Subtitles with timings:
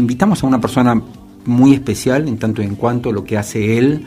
[0.00, 1.00] invitamos a una persona
[1.44, 4.04] muy especial en tanto en cuanto lo que hace él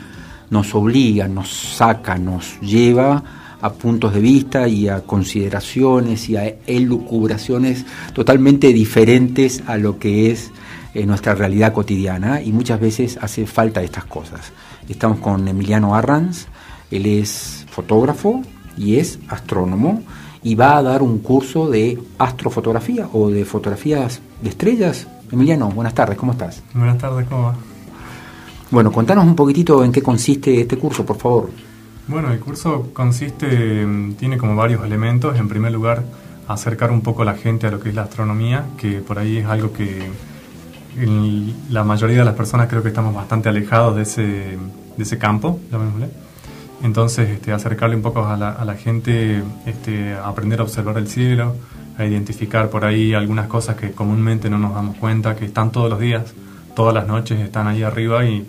[0.50, 3.22] nos obliga, nos saca, nos lleva
[3.60, 10.30] a puntos de vista y a consideraciones y a elucubraciones totalmente diferentes a lo que
[10.30, 10.50] es
[10.92, 14.52] eh, nuestra realidad cotidiana y muchas veces hace falta estas cosas.
[14.88, 16.46] Estamos con Emiliano Arranz,
[16.90, 18.42] él es fotógrafo
[18.76, 20.02] y es astrónomo
[20.42, 25.08] y va a dar un curso de astrofotografía o de fotografías de estrellas.
[25.30, 26.62] Emiliano, buenas tardes, ¿cómo estás?
[26.74, 27.54] Buenas tardes, ¿cómo va?
[28.70, 31.50] Bueno, contanos un poquitito en qué consiste este curso, por favor.
[32.06, 33.86] Bueno, el curso consiste,
[34.18, 35.38] tiene como varios elementos.
[35.38, 36.04] En primer lugar,
[36.48, 39.38] acercar un poco a la gente a lo que es la astronomía, que por ahí
[39.38, 40.10] es algo que
[41.70, 45.60] la mayoría de las personas creo que estamos bastante alejados de ese, de ese campo,
[45.70, 46.08] llamémosle.
[46.82, 50.98] Entonces, este, acercarle un poco a la, a la gente, este, a aprender a observar
[50.98, 51.56] el cielo,
[51.96, 55.88] a identificar por ahí algunas cosas que comúnmente no nos damos cuenta, que están todos
[55.88, 56.34] los días,
[56.74, 58.46] todas las noches están ahí arriba y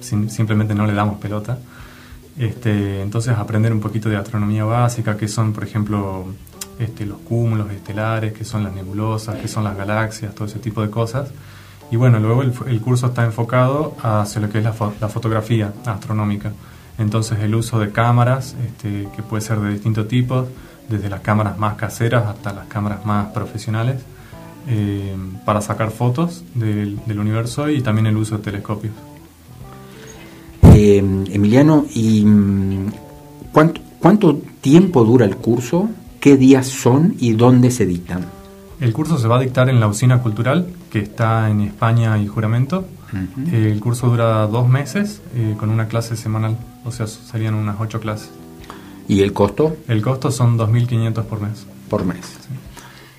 [0.00, 1.58] simplemente no le damos pelota.
[2.38, 6.26] Este, entonces aprender un poquito de astronomía básica, que son por ejemplo
[6.78, 10.82] este, los cúmulos estelares, que son las nebulosas, que son las galaxias, todo ese tipo
[10.82, 11.30] de cosas.
[11.90, 16.52] Y bueno, luego el, curso está enfocado hacia lo que es la, fotografía astronómica.
[16.98, 20.48] Entonces el uso de cámaras, este, que puede ser de distintos tipos,
[20.88, 23.96] desde las cámaras más caseras hasta las cámaras más profesionales,
[24.68, 28.92] eh, para sacar fotos del, del universo y también el uso de telescopios.
[30.74, 32.92] Eh, Emiliano, ¿y mm,
[33.52, 35.88] cuánto, cuánto tiempo dura el curso?
[36.20, 38.26] ¿Qué días son y dónde se dictan?
[38.80, 42.26] El curso se va a dictar en la Usina Cultural, que está en España y
[42.26, 42.84] Juramento.
[43.50, 48.00] El curso dura dos meses eh, con una clase semanal, o sea, serían unas ocho
[48.00, 48.30] clases.
[49.08, 49.76] ¿Y el costo?
[49.88, 51.66] El costo son 2.500 por mes.
[51.88, 52.36] Por mes.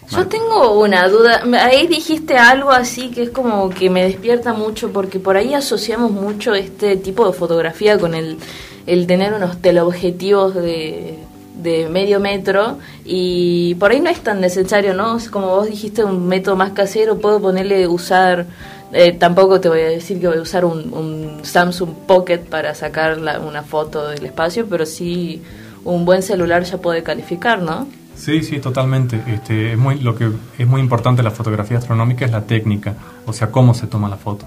[0.10, 1.44] Yo tengo una duda.
[1.62, 6.12] Ahí dijiste algo así que es como que me despierta mucho porque por ahí asociamos
[6.12, 8.38] mucho este tipo de fotografía con el,
[8.86, 11.20] el tener unos teleobjetivos de,
[11.62, 15.18] de medio metro y por ahí no es tan necesario, ¿no?
[15.30, 18.46] Como vos dijiste, un método más casero, puedo ponerle usar,
[18.94, 22.74] eh, tampoco te voy a decir que voy a usar un, un Samsung Pocket para
[22.76, 25.42] sacar una foto del espacio, pero sí
[25.84, 27.88] un buen celular ya puede calificar, ¿no?
[28.16, 29.22] Sí, sí, totalmente.
[29.28, 32.96] Este, es muy, lo que es muy importante en la fotografía astronómica es la técnica,
[33.26, 34.46] o sea, cómo se toma la foto.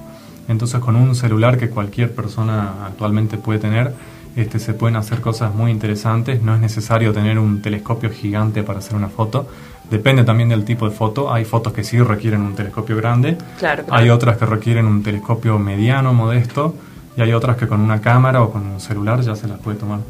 [0.49, 3.95] Entonces, con un celular que cualquier persona actualmente puede tener,
[4.35, 6.43] este, se pueden hacer cosas muy interesantes.
[6.43, 9.47] No es necesario tener un telescopio gigante para hacer una foto.
[9.91, 11.33] Depende también del tipo de foto.
[11.33, 13.39] Hay fotos que sí requieren un telescopio grande.
[13.59, 16.75] Claro, Hay otras que requieren un telescopio mediano, modesto.
[17.17, 19.79] Y hay otras que con una cámara o con un celular ya se las puede
[19.79, 20.01] tomar.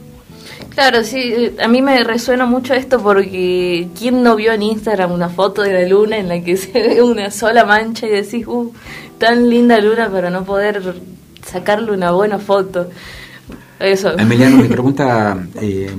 [0.68, 5.28] Claro, sí, a mí me resuena mucho esto porque ¿quién no vio en Instagram una
[5.28, 8.72] foto de la luna en la que se ve una sola mancha y decís, uh,
[9.18, 10.94] tan linda luna para no poder
[11.44, 12.88] sacarle una buena foto?
[13.78, 14.18] Eso.
[14.18, 15.90] Emiliano, mi pregunta eh,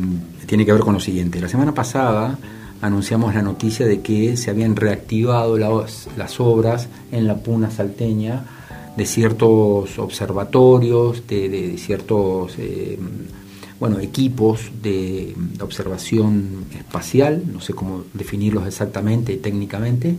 [0.46, 1.42] tiene que ver con lo siguiente.
[1.42, 2.38] La semana pasada
[2.82, 8.44] anunciamos la noticia de que se habían reactivado las obras en la Puna salteña
[8.96, 12.56] de ciertos observatorios, de, ciertos...
[12.58, 13.00] Eh,
[13.82, 20.16] bueno, equipos de, observación espacial, no sé cómo definirlos exactamente técnicamente,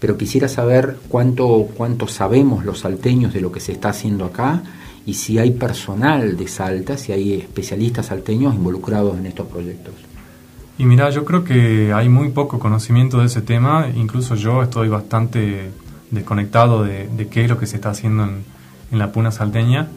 [0.00, 4.62] pero quisiera saber cuánto, cuánto sabemos los salteños de lo que se está haciendo acá
[5.04, 9.92] y si hay personal de Salta, si hay especialistas salteños involucrados en estos proyectos.
[10.78, 14.88] Y mira, yo creo que hay muy poco conocimiento de ese tema, incluso yo estoy
[14.88, 15.70] bastante
[16.10, 19.88] desconectado de, qué es lo que se está haciendo en, la Puna salteña.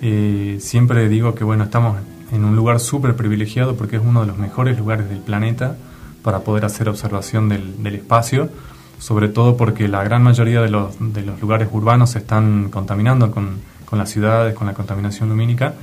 [0.00, 1.96] Eh, siempre digo que bueno, estamos
[2.32, 5.76] en un lugar súper privilegiado porque es uno de los mejores lugares del planeta
[6.22, 8.50] para poder hacer observación del, del espacio,
[8.98, 13.30] sobre todo porque la gran mayoría de los, de los lugares urbanos se están contaminando
[13.30, 15.74] con, con las ciudades, con la contaminación lumínica.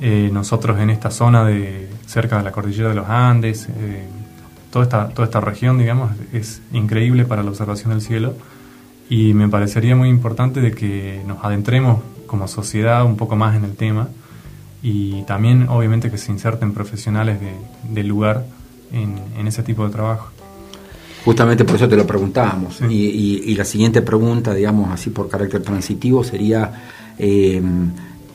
[0.00, 4.04] Eh, nosotros en esta zona de cerca de la cordillera de los Andes, eh,
[4.72, 8.34] toda, esta, toda esta región, digamos, es increíble para la observación del cielo
[9.08, 13.64] y me parecería muy importante de que nos adentremos como sociedad un poco más en
[13.64, 14.08] el tema
[14.84, 17.52] y también obviamente que se inserten profesionales de,
[17.88, 18.44] del lugar
[18.92, 20.28] en, ese tipo de trabajo.
[21.24, 22.82] Justamente por eso te lo preguntábamos.
[22.82, 26.70] Y, la siguiente pregunta, digamos así por carácter transitivo, sería
[27.18, 27.62] eh,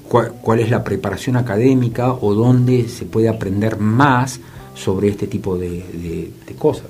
[0.09, 4.39] ¿cuál, es la preparación académica o dónde se puede aprender más
[4.73, 6.87] sobre este tipo de, cosas.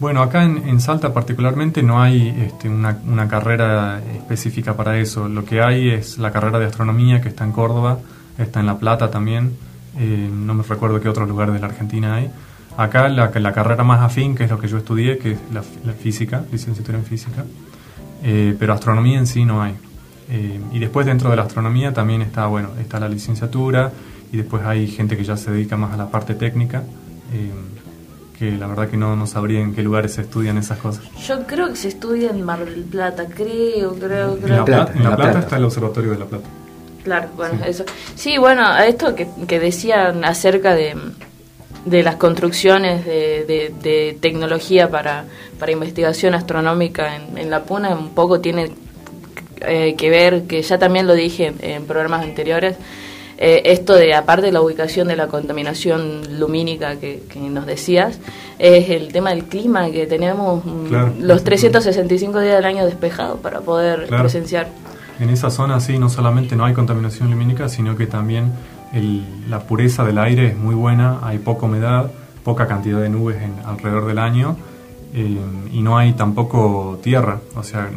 [0.00, 5.28] Bueno, acá en, Salta particularmente no hay este, una, una, carrera específica para eso.
[5.28, 8.00] Lo que hay es la carrera de astronomía que está en Córdoba,
[8.38, 9.56] está en La Plata también,
[9.98, 12.30] eh, no me recuerdo qué otros lugares de la Argentina hay.
[12.76, 15.62] Acá la, la carrera más afín, que es lo que yo estudié, que es la,
[15.92, 17.44] física, licenciatura en física,
[18.22, 19.74] eh, pero astronomía en sí no hay.
[20.30, 23.92] Eh, y después dentro de la astronomía también está, bueno, está la licenciatura
[24.32, 26.82] y después hay gente que ya se dedica más a la parte técnica,
[28.38, 31.04] que la verdad que no, no sabría en qué lugares se estudian esas cosas.
[31.26, 34.48] Yo creo que se estudia en Mar del Plata, creo, creo, creo.
[34.48, 36.48] En La Plata, en la Plata está el Observatorio de La Plata.
[37.04, 37.84] Claro, bueno, eso.
[38.14, 40.96] Sí, bueno, esto que, que decían acerca de,
[41.84, 45.24] de las construcciones de, de, tecnología para,
[45.58, 48.70] para, investigación astronómica en, en, La Puna, un poco tiene
[49.66, 52.76] eh, que ver, que ya también lo dije en, programas anteriores,
[53.38, 58.20] eh, esto de, aparte de la ubicación de la contaminación lumínica que, que nos decías,
[58.58, 63.60] es el tema del clima, que tenemos mm, los 365 días del año despejados para
[63.60, 64.68] poder presenciar
[65.22, 68.52] en esa zona sí, no solamente no hay contaminación lumínica, sino que también
[69.48, 72.10] la pureza del aire es muy buena, hay poca humedad,
[72.44, 74.56] poca cantidad de nubes en, alrededor del año
[75.14, 75.38] eh,
[75.72, 77.88] y no hay tampoco tierra, o sea,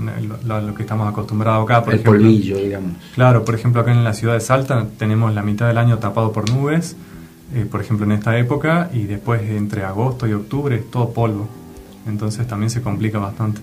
[0.46, 1.84] lo, que estamos acostumbrados acá.
[1.84, 2.92] Por El polvillo, digamos.
[3.16, 6.32] Claro, por ejemplo, acá en la ciudad de Salta tenemos la mitad del año tapado
[6.32, 6.96] por nubes,
[7.54, 11.48] eh, por ejemplo, en esta época, y después entre agosto y octubre es todo polvo,
[12.08, 13.62] entonces también se complica bastante.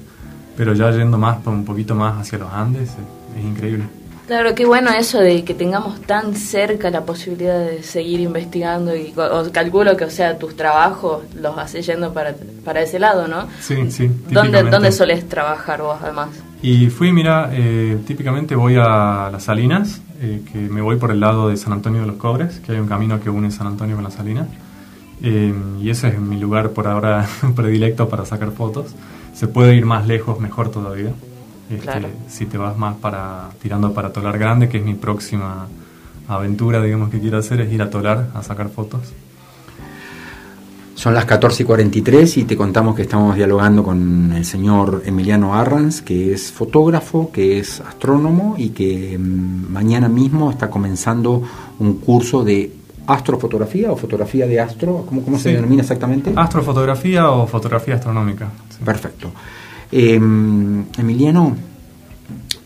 [0.57, 2.91] Pero ya yendo más, un poquito más hacia los Andes,
[3.37, 3.85] es increíble.
[4.27, 9.13] Claro, qué bueno eso de que tengamos tan cerca la posibilidad de seguir investigando y
[9.53, 12.35] calculo que, o sea, tus trabajos los haces yendo para,
[12.65, 13.49] para ese lado, ¿no?
[13.61, 14.11] Sí, sí.
[14.31, 16.29] ¿Dónde, ¿Dónde solés trabajar vos, además?
[16.63, 21.19] Y fui, mira, eh, típicamente voy a las Salinas, eh, que me voy por el
[21.19, 23.97] lado de San Antonio de los Cobres, que hay un camino que une San Antonio
[23.97, 24.47] con las Salinas.
[25.25, 27.27] Eh, y ese es mi lugar por ahora
[27.57, 28.95] predilecto para sacar fotos.
[29.35, 31.13] Se puede ir más lejos, mejor todavía.
[31.71, 35.69] Este, si te vas más para tirando para Tolar Grande, que es mi próxima
[36.29, 39.01] aventura, digamos, que quiero hacer, es ir a Tolar a sacar fotos.
[40.95, 45.55] Son las 14 y 43 y te contamos que estamos dialogando con el señor Emiliano
[45.55, 51.43] Arranz, que es fotógrafo, que es astrónomo y que mm, mañana mismo está comenzando
[51.81, 52.71] un curso de
[53.15, 56.33] astrofotografía o fotografía de astro, ¿cómo, cómo se denomina exactamente?
[56.35, 58.49] Astrofotografía o fotografía astronómica.
[58.85, 59.33] Perfecto.
[59.91, 61.55] Em, Emiliano,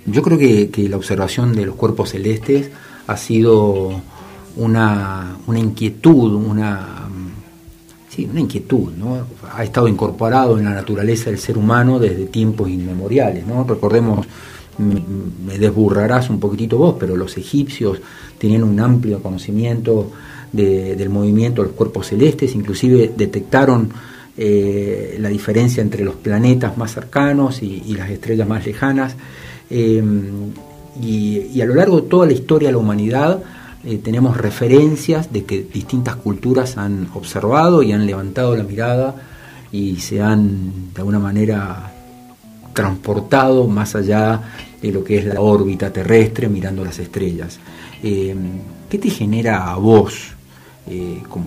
[0.06, 2.70] yo creo que, la observación de los cuerpos celestes
[3.08, 4.00] ha sido
[4.56, 7.08] una, inquietud, una,
[8.08, 9.26] sí, una inquietud, ¿no?
[9.52, 13.64] Ha estado incorporado en la naturaleza del ser humano desde tiempos inmemoriales, ¿no?
[13.64, 14.24] Recordemos,
[14.78, 18.00] me desburrarás un poquitito vos, pero los egipcios
[18.38, 20.12] tenían un amplio conocimiento
[20.56, 23.90] del movimiento de los cuerpos celestes, inclusive detectaron
[24.38, 29.16] eh, la diferencia entre los planetas más cercanos y, las estrellas más lejanas.
[29.70, 30.02] Eh,
[31.00, 33.42] y, a lo largo de toda la historia de la humanidad
[33.84, 39.14] eh, tenemos referencias de que distintas culturas han observado y han levantado la mirada
[39.72, 41.92] y se han de alguna manera
[42.74, 44.42] transportado más allá
[44.82, 47.58] de lo que es la órbita terrestre mirando las estrellas.
[48.02, 50.35] ¿Qué te genera a vos
[51.28, 51.46] como,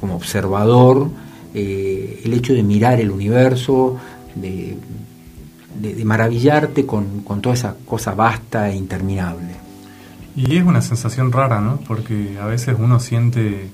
[0.00, 1.08] como observador
[1.54, 3.96] eh, el hecho de mirar el universo,
[4.34, 4.76] de,
[6.04, 9.54] maravillarte con, toda esa cosa vasta e interminable.
[10.34, 11.78] Y es una sensación rara, ¿no?
[11.86, 13.70] Porque a veces uno siente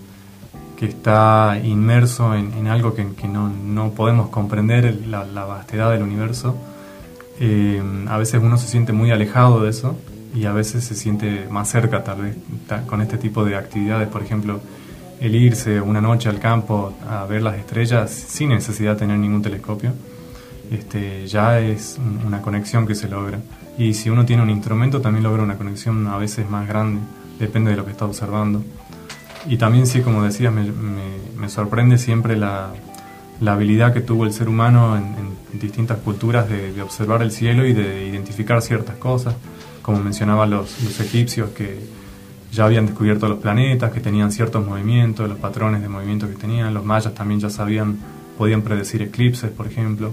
[0.76, 6.54] que está inmerso en, algo que, no, podemos comprender, la, vastedad del universo.
[7.38, 9.96] Eh, a veces uno se siente muy alejado de eso
[10.34, 12.36] y a veces se siente más cerca tal vez
[12.86, 14.08] con este tipo de actividades.
[14.08, 14.60] Por ejemplo,
[15.20, 19.42] el irse una noche al campo a ver las estrellas sin necesidad de tener ningún
[19.42, 19.92] telescopio,
[20.70, 23.40] este, ya es una conexión que se logra.
[23.76, 27.00] Y si uno tiene un instrumento también logra una conexión a veces más grande,
[27.38, 28.62] depende de lo que está observando.
[29.48, 32.72] Y también sí, como decías, me, sorprende siempre la,
[33.44, 38.06] habilidad que tuvo el ser humano en, distintas culturas de, observar el cielo y de
[38.06, 39.34] identificar ciertas cosas,
[39.90, 41.80] como mencionaban los, los egipcios que
[42.52, 46.72] ya habían descubierto los planetas, que tenían ciertos movimientos, los patrones de movimiento que tenían.
[46.72, 47.98] Los mayas también ya sabían,
[48.38, 50.12] podían predecir eclipses, por ejemplo.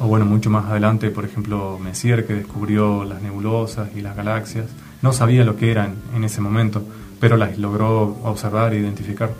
[0.00, 4.66] O bueno, mucho más adelante, por ejemplo, Messier, que descubrió las nebulosas y las galaxias.
[5.02, 6.82] No sabía lo que eran en ese momento,
[7.20, 9.30] pero las logró observar e identificar.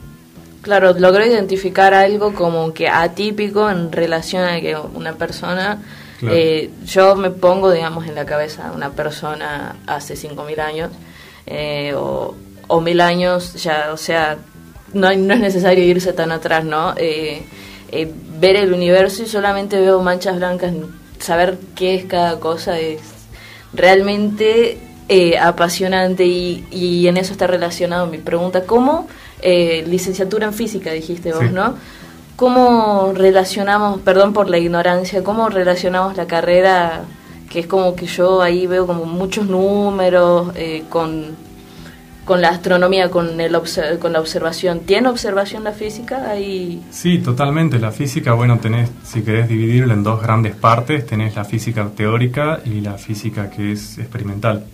[0.60, 5.80] Claro, logró identificar algo como que atípico en relación a que una persona...
[6.30, 10.90] Eh, yo me pongo, digamos, en la cabeza de una persona hace 5.000 años
[11.46, 12.34] eh, o,
[12.80, 14.38] mil años, ya, o sea,
[14.94, 16.94] no, no es necesario irse tan atrás, ¿no?
[16.96, 17.42] Eh,
[17.90, 18.10] eh,
[18.40, 20.72] ver el universo y solamente veo manchas blancas,
[21.18, 23.00] saber qué es cada cosa es
[23.74, 24.78] realmente
[25.38, 28.64] apasionante y, y, en eso está relacionado mi pregunta.
[28.64, 29.06] ¿Cómo,
[29.42, 31.74] licenciatura en física dijiste vos, ¿no?
[32.36, 37.04] ¿Cómo relacionamos, perdón por la ignorancia, cómo relacionamos la carrera
[37.52, 41.36] que es como que yo ahí veo como muchos números eh, con,
[42.24, 43.54] con la astronomía, con, el
[44.00, 44.80] con la observación.
[44.80, 46.30] ¿Tiene observación la física?
[46.30, 46.82] Ahí...
[46.90, 47.78] Sí, totalmente.
[47.78, 52.60] La física, bueno, tenés, si querés dividirla en dos grandes partes, tenés la física teórica
[52.64, 54.64] y la física que es experimental.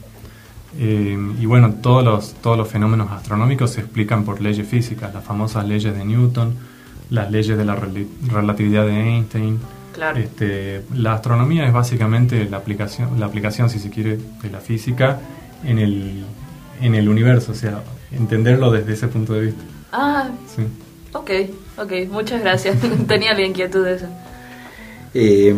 [0.78, 5.24] Eh, y bueno, todos los, todos los fenómenos astronómicos se explican por leyes físicas, las
[5.24, 6.54] famosas leyes de Newton,
[7.10, 9.58] las leyes de la relatividad de Einstein.
[10.16, 15.18] Este, la astronomía es básicamente la aplicación, la aplicación, si se quiere, de la física
[15.64, 16.24] en el,
[16.80, 19.62] en el universo, o sea, entenderlo desde ese punto de vista.
[19.92, 20.62] Ah, sí.
[21.12, 21.30] ok,
[21.78, 22.76] ok, muchas gracias.
[23.08, 24.06] Tenía la inquietud de eso.
[25.14, 25.54] Eh,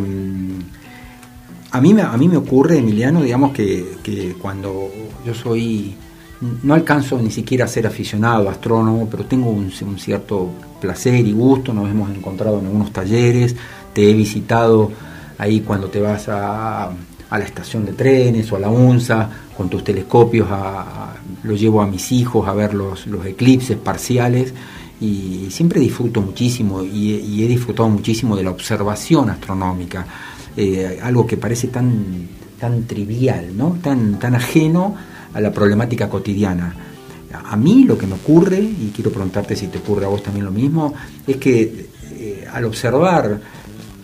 [1.72, 4.90] a mí, a mí me ocurre, Emiliano, digamos que, que cuando
[5.24, 5.94] yo soy,
[6.40, 11.72] no alcanzo ni siquiera a ser aficionado, astrónomo, pero tengo un, cierto placer y gusto,
[11.72, 13.54] nos hemos encontrado en algunos talleres,
[13.92, 14.90] te he visitado
[15.38, 16.90] ahí cuando te vas a,
[17.30, 21.86] la estación de trenes o a la UNSA con tus telescopios, a, lo llevo a
[21.86, 24.52] mis hijos a ver los, eclipses parciales.
[25.02, 30.04] Y siempre disfruto muchísimo y, y he disfrutado muchísimo de la observación astronómica.
[30.56, 32.28] Eh, algo que parece tan,
[32.58, 33.78] tan trivial, ¿no?
[33.82, 34.94] tan, tan ajeno
[35.32, 36.74] a la problemática cotidiana.
[37.32, 40.44] A mí lo que me ocurre, y quiero preguntarte si te ocurre a vos también
[40.44, 40.94] lo mismo,
[41.26, 43.40] es que eh, al observar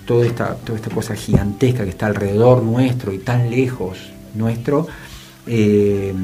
[0.06, 3.99] toda esta, toda esta cosa gigantesca que está alrededor nuestro y tan lejos
[4.35, 4.87] nuestro,
[5.47, 6.14] eh,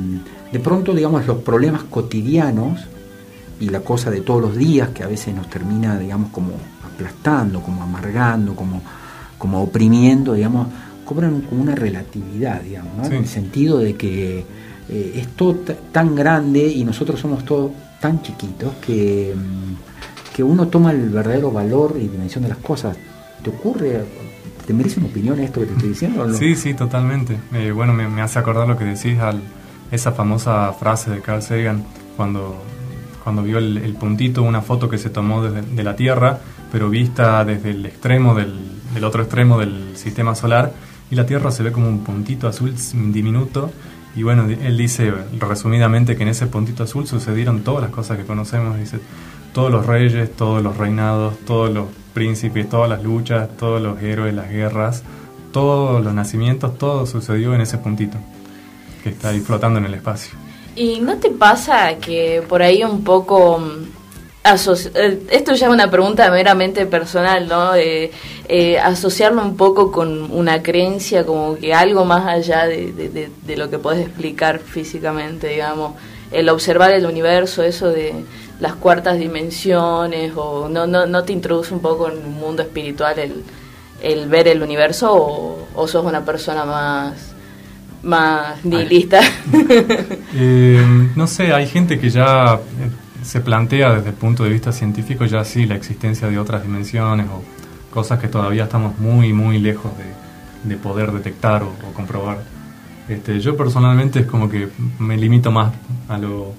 [0.52, 2.80] de pronto, digamos, los problemas cotidianos
[3.58, 6.52] y la cosa de todos los días que a veces nos termina, digamos, como
[6.84, 8.82] aplastando, como amargando, como
[9.42, 10.68] como oprimiendo, digamos,
[11.04, 13.06] cobran como una relatividad, digamos, ¿no?
[13.06, 14.44] en el sentido de que
[14.94, 15.54] eh, es todo
[15.90, 21.50] tan grande y nosotros somos todos tan chiquitos que, mm, que uno toma el verdadero
[21.50, 22.98] valor y dimensión de las cosas.
[23.42, 24.04] ¿Te ocurre?
[24.66, 26.34] ¿Te merece una opinión esto que te estoy diciendo?
[26.34, 27.38] Sí, sí, totalmente.
[27.54, 29.40] Eh, bueno, me, hace acordar lo que decís, al,
[29.90, 31.84] esa famosa frase de Carl Sagan
[32.18, 32.62] cuando,
[33.24, 36.38] cuando vio el, puntito, una foto que se tomó desde, de la Tierra,
[36.70, 38.60] pero vista desde el extremo del,
[38.92, 40.74] del otro extremo del sistema solar
[41.10, 42.74] y la Tierra se ve como un puntito azul
[43.10, 43.70] diminuto
[44.14, 48.24] y bueno, él dice resumidamente que en ese puntito azul sucedieron todas las cosas que
[48.24, 49.00] conocemos, dice
[49.54, 54.34] todos los reyes, todos los reinados, todos los príncipes, todas las luchas, todos los héroes,
[54.34, 55.02] las guerras,
[55.52, 58.18] todos los nacimientos, todo sucedió en ese puntito
[59.02, 60.34] que está ahí flotando en el espacio.
[60.76, 63.62] ¿Y no te pasa que por ahí un poco
[64.44, 67.74] esto ya es una pregunta meramente personal, ¿no?
[67.74, 68.10] Eh,
[68.82, 74.00] asociarlo un poco con una creencia como que algo más allá de, lo que puedes
[74.06, 75.94] explicar físicamente, digamos,
[76.32, 78.14] el observar el universo, eso de
[78.58, 83.18] las cuartas dimensiones, o no, no, no te introduce un poco en un mundo espiritual
[83.18, 83.44] el,
[84.02, 87.32] el ver el universo, o, o sos una persona más
[88.02, 89.20] más nihilista.
[90.34, 90.82] Eh,
[91.14, 92.58] no sé, hay gente que ya
[93.22, 97.26] se plantea desde el punto de vista científico ya sí la existencia de otras dimensiones
[97.28, 97.42] o
[97.92, 99.92] cosas que todavía estamos muy, muy lejos
[100.64, 102.38] de, poder detectar o, comprobar.
[103.08, 105.72] Este, yo personalmente es como que me limito más
[106.08, 106.54] a lo,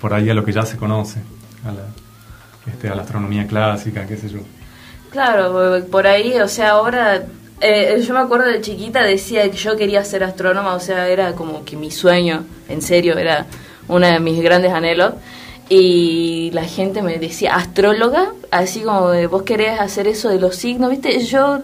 [0.00, 1.20] por ahí a lo que ya se conoce,
[1.64, 4.40] a la, este, la astronomía clásica, qué sé yo.
[5.10, 7.26] Claro, por ahí, o sea, ahora
[7.60, 11.32] eh, yo me acuerdo de chiquita decía que yo quería ser astrónoma, o sea, era
[11.32, 13.46] como que mi sueño, en serio, era
[13.88, 15.14] uno de mis grandes anhelos
[15.68, 20.56] y la gente me decía astróloga, así como de, vos querés hacer eso de los
[20.56, 21.18] signos, ¿viste?
[21.20, 21.60] Yo,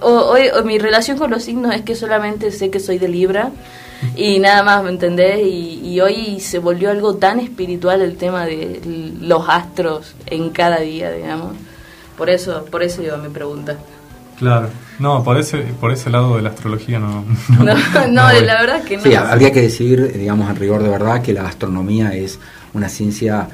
[0.00, 3.50] hoy mi relación con los signos es que solamente sé que soy de Libra
[4.16, 5.40] y nada más, ¿me entendés?
[5.46, 8.80] Y, hoy se volvió algo tan espiritual el tema de
[9.20, 11.54] los astros en cada día, digamos.
[12.16, 13.76] Por eso, por eso iba mi pregunta.
[14.38, 14.68] Claro,
[14.98, 17.24] no, por ese, por ese lado de la astrología no.
[17.58, 17.64] No,
[18.08, 19.02] no, la verdad que no.
[19.04, 22.40] Sí, habría que decir, digamos, en rigor de verdad, que la astronomía es
[22.74, 23.48] una ciencia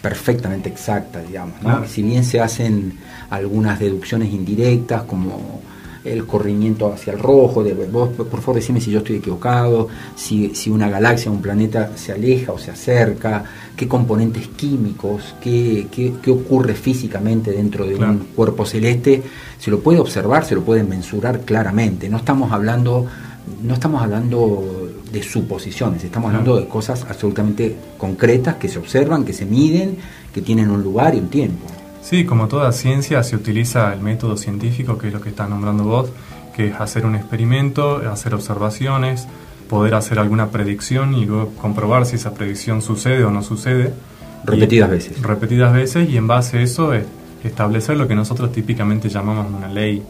[0.00, 1.90] perfectamente exacta, digamos.
[1.90, 2.98] Si bien se hacen
[3.30, 5.60] algunas deducciones indirectas, como
[6.06, 10.54] el corrimiento hacia el rojo, de, vos por favor decime si yo estoy equivocado, si,
[10.54, 13.44] si una galaxia, un planeta se aleja o se acerca,
[13.76, 19.22] qué componentes químicos, qué, qué, ocurre físicamente dentro de un cuerpo celeste,
[19.58, 22.08] se lo puede observar, se lo puede mensurar claramente.
[22.08, 23.06] No estamos hablando,
[23.62, 29.32] no estamos hablando de suposiciones, estamos hablando de cosas absolutamente concretas que se observan, que
[29.32, 29.96] se miden,
[30.34, 31.66] que tienen un lugar y un tiempo.
[32.02, 35.84] Sí, como toda ciencia se utiliza el método científico, que es lo que estás nombrando
[35.84, 36.10] vos,
[36.54, 39.26] que es hacer un experimento, hacer observaciones,
[39.68, 43.92] poder hacer alguna predicción y luego comprobar si esa predicción sucede o no sucede.
[44.44, 45.22] Repetidas veces.
[45.22, 46.92] Repetidas veces y en base a eso
[47.42, 50.02] establecer lo que nosotros típicamente llamamos una ley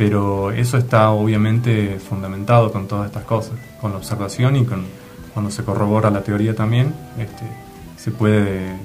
[0.00, 3.52] pero eso está obviamente fundamentado con todas estas cosas,
[3.82, 4.86] con la observación y con
[5.34, 7.44] cuando se corrobora la teoría también, este,
[7.98, 8.76] se puede eh,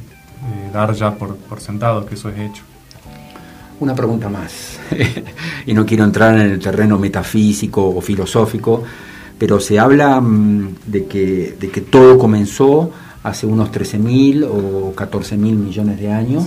[0.73, 2.63] dar ya por, por sentado que eso es hecho.
[3.79, 4.77] Una pregunta más,
[5.65, 8.83] y no quiero entrar en el terreno metafísico o filosófico,
[9.39, 12.91] pero se habla mm, de, que, de que todo comenzó
[13.23, 16.45] hace unos 13.000 o 14.000 millones de años.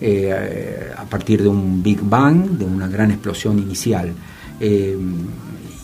[0.00, 4.12] Eh, a partir de un Big Bang, de una gran explosión inicial.
[4.60, 4.96] Eh,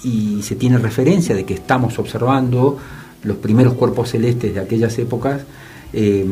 [0.05, 2.79] y se tiene referencia de que estamos observando
[3.25, 5.41] los primeros cuerpos celestes de aquellas épocas.
[5.93, 6.25] Eh,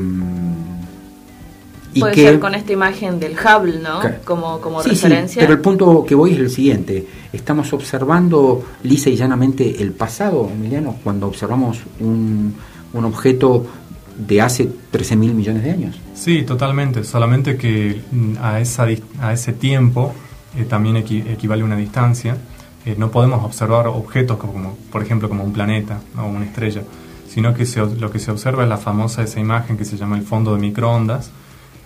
[1.98, 4.00] Puede ser con esta imagen del Hubble, ¿no?
[4.24, 5.42] como, como referencia.
[5.42, 7.06] pero el punto que voy es el siguiente.
[7.32, 12.54] Estamos observando lisa y llanamente el pasado, Emiliano, cuando observamos un,
[12.94, 13.66] un objeto
[14.16, 16.00] de hace 13 mil millones de años.
[16.14, 17.04] Sí, totalmente.
[17.04, 18.86] Solamente que mm, a, esa,
[19.20, 20.14] a ese tiempo
[20.56, 22.36] eh, también equivale una distancia.
[22.84, 26.82] Eh, no podemos observar objetos como, por ejemplo, como un planeta o una estrella,
[27.28, 27.64] sino que
[27.98, 30.60] lo que se observa es la famosa esa imagen que se llama el fondo de
[30.60, 31.30] microondas,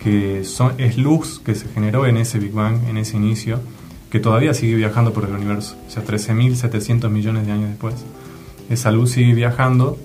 [0.03, 3.59] que es luz que se generó en ese Big Bang, en ese inicio,
[4.09, 7.95] que todavía sigue viajando por el universo, o sea, 13.700 millones de años después.
[8.69, 9.97] Esa luz sigue viajando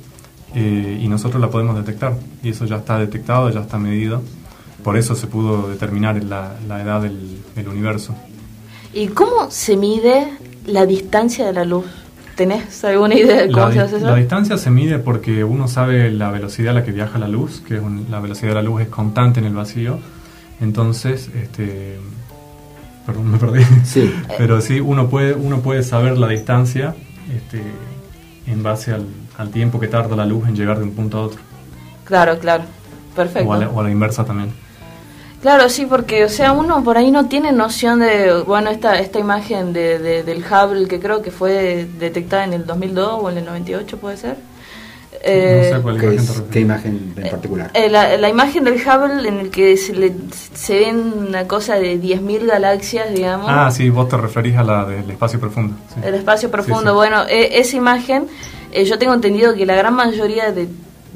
[0.55, 2.15] eh, y nosotros la podemos detectar.
[2.43, 4.23] Y eso ya está detectado, ya está medido.
[4.83, 8.15] Por eso se pudo determinar la, la edad del, universo.
[8.93, 10.29] ¿Y cómo se mide
[10.67, 11.87] la distancia de la luz?
[12.35, 14.07] ¿Tenés alguna idea de cómo se hace eso?
[14.07, 17.63] La distancia se mide porque uno sabe la velocidad a la que viaja la luz,
[17.67, 17.81] que
[18.11, 19.99] la velocidad de la luz es constante en el vacío.
[20.61, 21.99] Entonces, este,
[23.07, 23.63] perdón, me perdí.
[23.85, 24.13] Sí.
[24.39, 26.95] Pero sí, uno puede, uno puede saber la distancia
[27.35, 27.63] este,
[28.47, 29.07] en base al,
[29.39, 31.41] al tiempo que tarda la luz en llegar de un punto a otro.
[32.05, 32.65] Claro, claro,
[33.15, 33.49] perfecto.
[33.49, 34.53] O a la, inversa también.
[35.41, 39.19] Claro, sí, porque, o sea, uno por ahí no tiene noción de, bueno, esta, esta
[39.19, 43.45] imagen de, del Hubble que creo que fue detectada en el 2002 o en el
[43.45, 44.37] 98, puede ser.
[45.25, 47.71] Eh, no sé cuál imagen ¿Qué imagen en particular?
[47.75, 50.13] Eh, la, imagen del Hubble en el que se, le,
[50.55, 53.47] se ven una cosa de 10.000 galaxias, digamos.
[53.49, 55.77] Ah, sí, vos te referís a la del espacio profundo.
[56.03, 58.27] El espacio profundo, bueno, e, esa imagen
[58.73, 60.69] eh, yo tengo entendido que la gran mayoría de,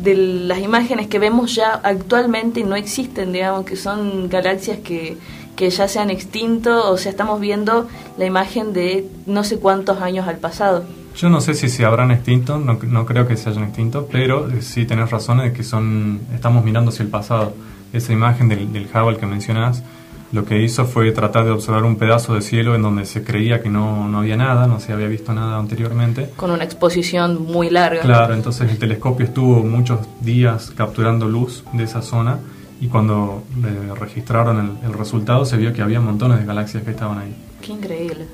[0.05, 5.17] las imágenes que vemos ya actualmente no existen, digamos, que son galaxias que,
[5.57, 7.89] que ya se han extinto, o sea, estamos viendo
[8.19, 10.85] la imagen de no sé cuántos años al pasado.
[11.17, 14.51] Yo no sé si se habrán extinto, no, no creo que se hayan extinto, pero
[14.51, 17.55] eh, sí tenés razón de que son, estamos mirando hacia el pasado.
[17.93, 19.83] Esa imagen del, del Hubble que mencionás,
[20.33, 23.63] lo que hizo fue tratar de observar un pedazo de cielo en donde se creía
[23.63, 26.31] que no, no, había nada, no se había visto nada anteriormente.
[26.37, 28.03] Con una exposición muy larga.
[28.03, 32.39] Claro, entonces el telescopio estuvo muchos días capturando luz de esa zona
[32.81, 37.19] y cuando eh, registraron el, resultado se vio que había montones de galaxias que estaban
[37.19, 37.35] ahí.
[37.63, 38.27] Qué increíble.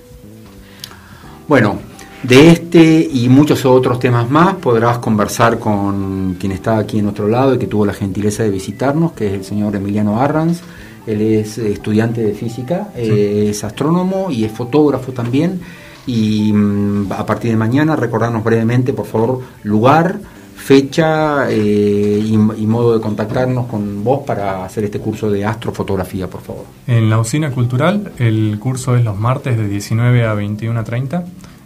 [1.47, 1.79] Bueno,
[2.23, 7.29] de este y muchos otros temas más podrás conversar con quien está aquí en otro
[7.29, 10.63] lado y que tuvo la gentileza de visitarnos, que es el señor Emiliano Arranz
[11.07, 15.61] él es estudiante de física, es astrónomo y es fotógrafo también.
[16.07, 20.19] Y mm, a partir de mañana, recordarnos brevemente, por favor, lugar,
[20.63, 26.41] fecha eh, y, modo de contactarnos con vos para hacer este curso de astrofotografía, por
[26.41, 26.65] favor.
[26.87, 31.25] En la usina cultural, el curso es los martes de 19 a 21 a 30.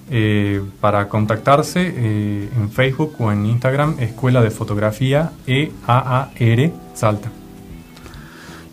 [0.08, 7.30] Eh, para contactarse eh, en Facebook o en Instagram, Escuela de Fotografía EAAR Salta.